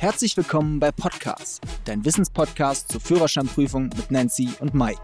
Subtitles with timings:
[0.00, 4.98] Herzlich willkommen bei Podcast, dein Wissenspodcast zur Führerscheinprüfung mit Nancy und Mike.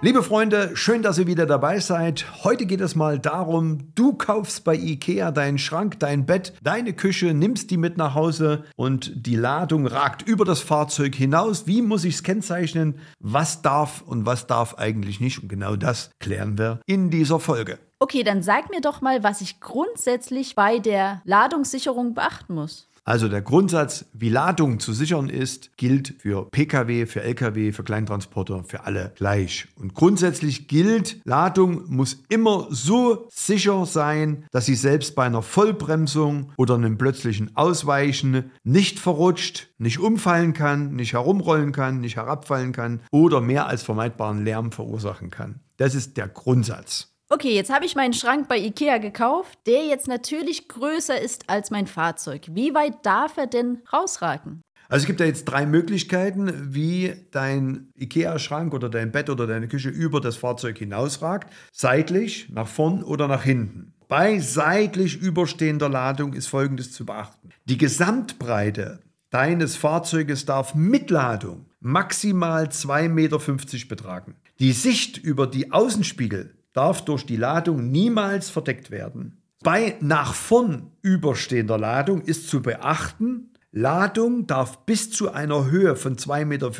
[0.00, 2.26] Liebe Freunde, schön, dass ihr wieder dabei seid.
[2.42, 7.34] Heute geht es mal darum, du kaufst bei IKEA deinen Schrank, dein Bett, deine Küche,
[7.34, 11.68] nimmst die mit nach Hause und die Ladung ragt über das Fahrzeug hinaus.
[11.68, 12.98] Wie muss ich es kennzeichnen?
[13.20, 15.40] Was darf und was darf eigentlich nicht?
[15.40, 17.78] Und genau das klären wir in dieser Folge.
[18.00, 22.88] Okay, dann sag mir doch mal, was ich grundsätzlich bei der Ladungssicherung beachten muss.
[23.08, 28.64] Also der Grundsatz, wie Ladung zu sichern ist, gilt für Pkw, für Lkw, für Kleintransporter,
[28.64, 29.66] für alle gleich.
[29.76, 36.52] Und grundsätzlich gilt, Ladung muss immer so sicher sein, dass sie selbst bei einer Vollbremsung
[36.58, 43.00] oder einem plötzlichen Ausweichen nicht verrutscht, nicht umfallen kann, nicht herumrollen kann, nicht herabfallen kann
[43.10, 45.60] oder mehr als vermeidbaren Lärm verursachen kann.
[45.78, 47.08] Das ist der Grundsatz.
[47.30, 51.70] Okay, jetzt habe ich meinen Schrank bei Ikea gekauft, der jetzt natürlich größer ist als
[51.70, 52.46] mein Fahrzeug.
[52.52, 54.62] Wie weit darf er denn rausragen?
[54.88, 59.68] Also es gibt ja jetzt drei Möglichkeiten, wie dein IKEA-Schrank oder dein Bett oder deine
[59.68, 61.52] Küche über das Fahrzeug hinausragt.
[61.70, 63.92] Seitlich, nach vorn oder nach hinten.
[64.08, 67.50] Bei seitlich überstehender Ladung ist Folgendes zu beachten.
[67.66, 73.38] Die Gesamtbreite deines Fahrzeuges darf mit Ladung maximal 2,50 Meter
[73.86, 74.36] betragen.
[74.60, 79.42] Die Sicht über die Außenspiegel darf durch die Ladung niemals verdeckt werden.
[79.64, 86.14] Bei nach vorn überstehender Ladung ist zu beachten, Ladung darf bis zu einer Höhe von
[86.14, 86.70] 2,50 Meter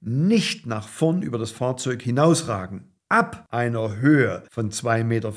[0.00, 2.84] nicht nach vorn über das Fahrzeug hinausragen.
[3.10, 5.32] Ab einer Höhe von 2,50 Meter,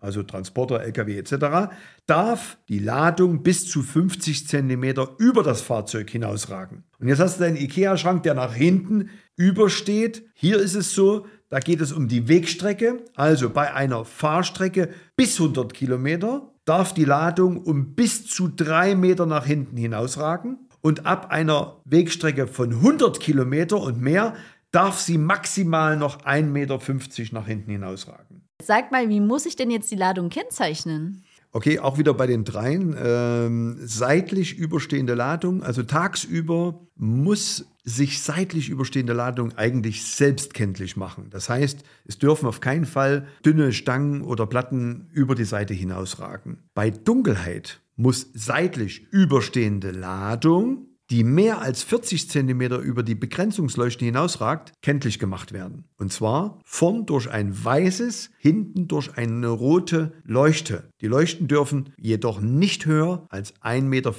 [0.00, 1.72] also Transporter, Lkw etc.,
[2.06, 4.84] darf die Ladung bis zu 50 cm
[5.16, 6.84] über das Fahrzeug hinausragen.
[6.98, 10.28] Und jetzt hast du deinen IKEA-Schrank, der nach hinten übersteht.
[10.34, 13.04] Hier ist es so, da geht es um die Wegstrecke.
[13.14, 19.26] Also bei einer Fahrstrecke bis 100 Kilometer darf die Ladung um bis zu drei Meter
[19.26, 20.68] nach hinten hinausragen.
[20.80, 24.34] Und ab einer Wegstrecke von 100 Kilometer und mehr
[24.70, 26.78] darf sie maximal noch 1,50 Meter
[27.32, 28.42] nach hinten hinausragen.
[28.62, 31.24] Sag mal, wie muss ich denn jetzt die Ladung kennzeichnen?
[31.52, 32.94] Okay, auch wieder bei den dreien.
[33.02, 41.28] Ähm, seitlich überstehende Ladung, also tagsüber muss sich seitlich überstehende Ladung eigentlich selbstkenntlich machen.
[41.30, 46.64] Das heißt, es dürfen auf keinen Fall dünne Stangen oder Platten über die Seite hinausragen.
[46.74, 54.72] Bei Dunkelheit muss seitlich überstehende Ladung die mehr als 40 cm über die Begrenzungsleuchte hinausragt,
[54.82, 55.88] kenntlich gemacht werden.
[55.96, 60.90] Und zwar vorn durch ein weißes, hinten durch eine rote Leuchte.
[61.00, 64.14] Die Leuchten dürfen jedoch nicht höher als 1,50 Meter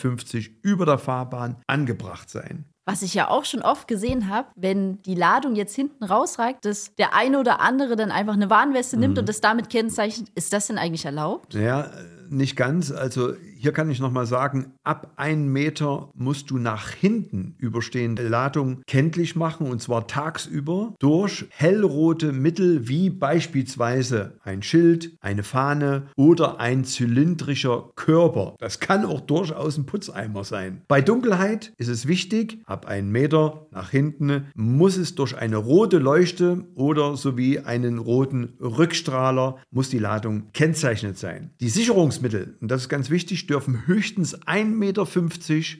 [0.61, 2.65] über der Fahrbahn angebracht sein.
[2.85, 6.95] Was ich ja auch schon oft gesehen habe, wenn die Ladung jetzt hinten rausreicht, dass
[6.95, 9.19] der eine oder andere dann einfach eine Warnweste nimmt mhm.
[9.19, 10.29] und das damit kennzeichnet.
[10.33, 11.53] Ist das denn eigentlich erlaubt?
[11.53, 11.91] Ja,
[12.31, 12.91] nicht ganz.
[12.91, 18.81] Also hier kann ich nochmal sagen, ab einem Meter musst du nach hinten überstehende Ladung
[18.87, 26.59] kenntlich machen und zwar tagsüber durch hellrote Mittel wie beispielsweise ein Schild, eine Fahne oder
[26.59, 28.55] ein zylindrischer Körper.
[28.59, 30.81] Das kann auch durchaus ein Putzeimer sein.
[30.87, 35.97] Bei Dunkelheit ist es wichtig, ab einem Meter nach hinten muss es durch eine rote
[35.97, 41.51] Leuchte oder sowie einen roten Rückstrahler muss die Ladung kennzeichnet sein.
[41.59, 45.07] Die Sicherungs Nahrungsmittel, und das ist ganz wichtig, dürfen höchstens 1,50 Meter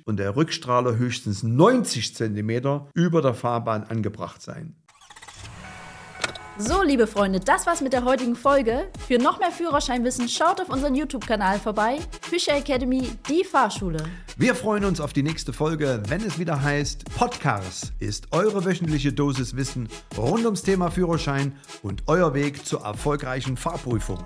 [0.06, 4.76] und der Rückstrahler höchstens 90 cm über der Fahrbahn angebracht sein.
[6.58, 8.90] So, liebe Freunde, das war's mit der heutigen Folge.
[9.08, 12.00] Für noch mehr Führerscheinwissen schaut auf unseren YouTube-Kanal vorbei.
[12.22, 14.04] Fischer Academy, die Fahrschule.
[14.36, 19.14] Wir freuen uns auf die nächste Folge, wenn es wieder heißt, Podcast ist eure wöchentliche
[19.14, 24.20] Dosis Wissen rund ums Thema Führerschein und euer Weg zur erfolgreichen Fahrprüfung.